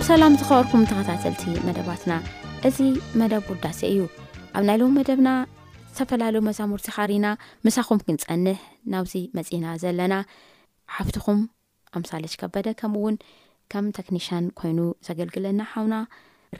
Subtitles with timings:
[0.00, 2.12] ኣሰላም ዝክበርኩም ተኸታተልቲ መደባትና
[2.68, 2.78] እዚ
[3.20, 3.98] መደብ ጉዳሴ እዩ
[4.56, 5.30] ኣብ ናይ ሎሚ መደብና
[5.96, 7.26] ዝተፈላለዩ መዛሙርቲ ኻሪና
[7.66, 8.60] ምሳኹም ክንፀንሕ
[8.92, 10.14] ናብዚ መፂና ዘለና
[10.96, 11.40] ሓፍትኹም
[11.96, 13.16] ኣብምሳለሽ ከበደ ከምኡ እውን
[13.74, 14.78] ከም ተክኒሽን ኮይኑ
[15.08, 15.96] ዘገልግለና ሓውና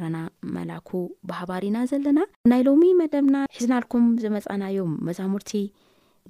[0.00, 0.18] ረና
[0.56, 0.90] መላኩ
[1.30, 2.20] ባህባሪና ዘለና
[2.52, 5.52] ናይ ሎሚ መደብና ሒዝናልኩም ዝመፃናዮም መዛሙርቲ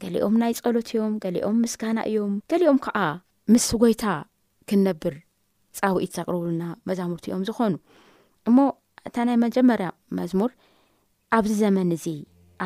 [0.05, 2.99] ገሊኦም ናይ ፀሎት እዮም ገሊኦም ምስጋና እዮም ገሊኦም ከዓ
[3.55, 4.07] ምስ ጎይታ
[4.71, 5.17] ክንነብር
[5.79, 7.75] ፃውኢት ዘቅርብሉና መዛሙርቲእኦም ዝኾኑ
[8.49, 8.59] እሞ
[9.09, 10.51] እታ ናይ መጀመርያ መዝሙር
[11.37, 12.07] ኣብዚ ዘመን እዚ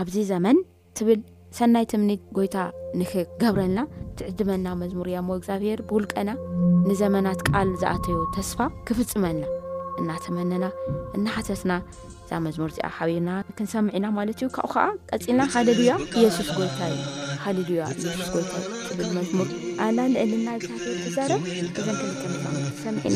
[0.00, 0.58] ኣብዚ ዘመን
[0.98, 1.20] ትብል
[1.58, 2.56] ሰናይ ትምኒት ጎይታ
[3.00, 3.80] ንክገብረልና
[4.18, 6.30] ትዕድመና መዝሙር እያ ሞ እግዚኣብሔር ብውልቀና
[6.88, 9.44] ንዘመናት ቃል ዝኣተዩ ተስፋ ክፍፅመልና
[10.02, 10.64] እናተመነና
[11.16, 11.72] እናሓሰትና
[12.24, 17.02] እዛ መዝሙር እዚኣ ሓቢርና ክንሰምዕ ኢና ማለት እዩ ካብኡ ከዓ ቀፂልና ካልልያ ኢየሱስ ጎይታ እዩ
[17.56, 18.62] ሊልያ ሱስ ይታ
[18.98, 19.48] ብል መሙር
[19.86, 21.32] ኣና ንዕልና እግዚር
[21.66, 23.14] ክዘረብ ክዘን ב צ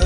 [0.00, 0.05] 你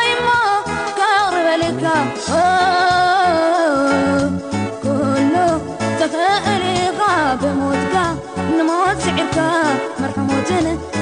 [9.35, 10.49] سعركمرحموج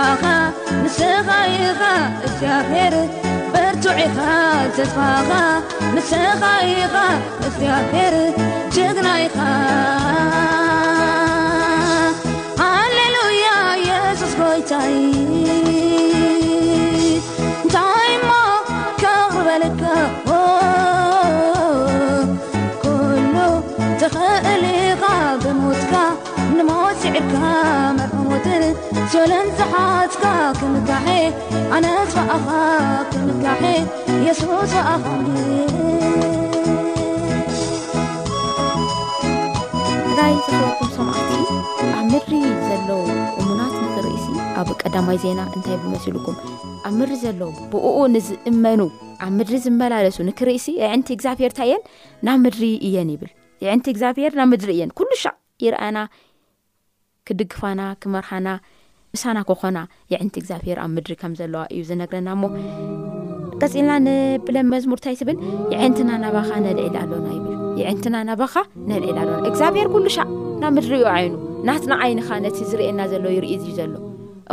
[12.69, 14.35] حللوي يسس
[14.69, 15.42] ت
[28.51, 28.63] ን
[29.59, 30.23] ዝሓትካ
[30.73, 31.13] ምካ ነ
[31.75, 31.87] ኣኻ
[33.43, 34.73] ካየሱኣእ
[40.79, 41.45] ኩም ሰማትዩ
[41.99, 42.35] ኣብ ምድሪ
[42.67, 42.99] ዘለዉ
[43.41, 44.27] እሙናት ንክርእሲ
[44.63, 46.37] ኣብ ቀዳማይ ዜና እንታይ ዝመስልኩም
[46.87, 48.81] ኣብ ምድሪ ዘለዉ ብኡ ንዝእመኑ
[49.27, 51.83] ኣብ ምድሪ ዝመላለሱ ንክርእሲ የዕንቲ እግዚኣብሔርታ እየን
[52.29, 53.33] ናብ ምድሪ እየን ይብል
[53.73, 55.27] ዕንቲ እግዚኣብሔር ናብ ምድሪ እየን ኩሉ ሻ
[55.67, 55.99] ይርኣና
[57.41, 58.49] ድግፋና ክመርሓና
[59.17, 59.79] እሳና ክኾና
[60.13, 62.45] የዕንቲ እግዚኣብሄር ኣብ ምድሪ ከም ዘለዋ እዩ ዝነግረና ሞ
[63.63, 65.37] ቀፂልና ንብለም መዝሙር እንታይ ትብል
[65.73, 67.49] የዕንትና ናባኻ ነልዕል ኣሎና ይብ
[67.93, 68.55] ዕንትና ናባኻ
[68.91, 70.17] ነልዕል ኣለና እግዚብሄር ኩሉሻ
[70.63, 71.35] ናብ ምድሪ ዩ ዓይኑ
[71.69, 73.93] ናትና ዓይንካ ነቲ ዝርእየና ዘሎ ይርኢ ዙ ዘሎ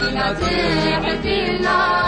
[0.00, 0.42] بلت
[0.86, 2.01] يحدل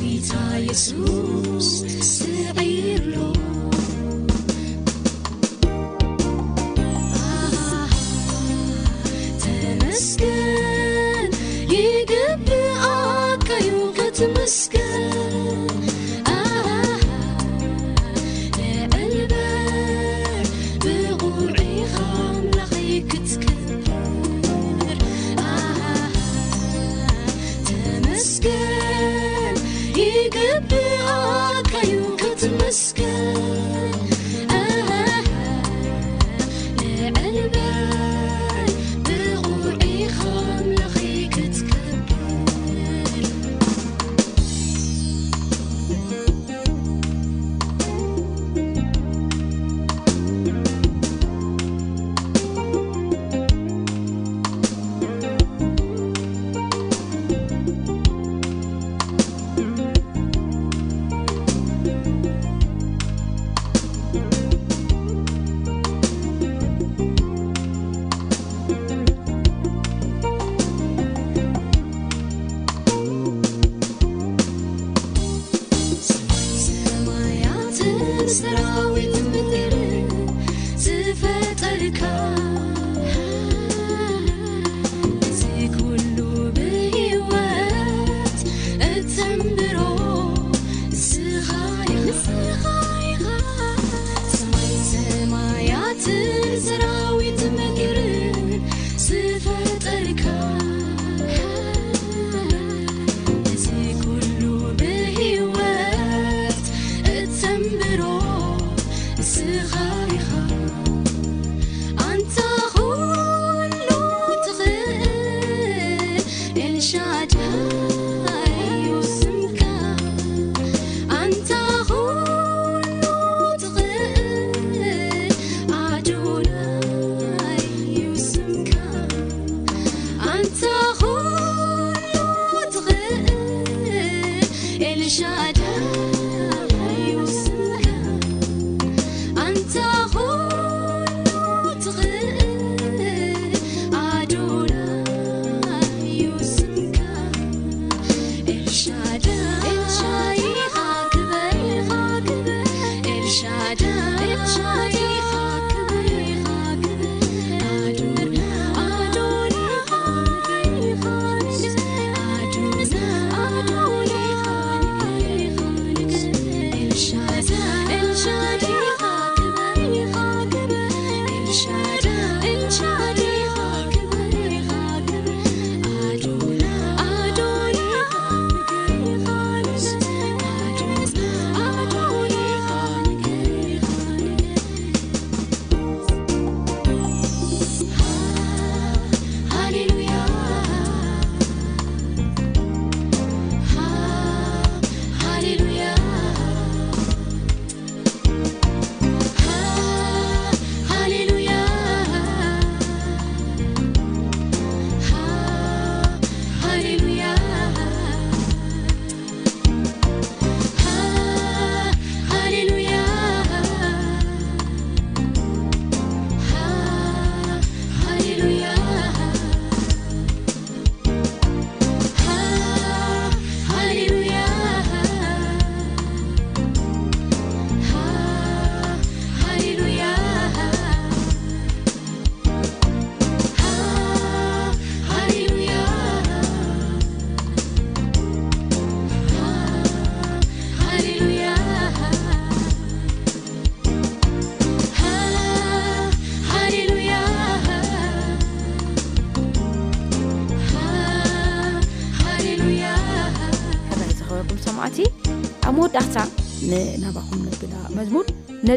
[0.00, 2.56] 你他 يsوسسب
[3.12, 3.35] 落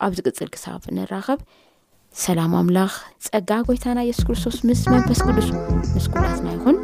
[0.06, 1.40] ኣብ ዚ ቅፅል ክሳብ ንራኸብ
[2.24, 2.94] ሰላም ኣምላኽ
[3.26, 5.50] ፀጋ ጎይታና የሱስ ክርስቶስ ምስ መንፈስ ግዱስ
[5.96, 6.77] ምስ ጓርትና ይኹን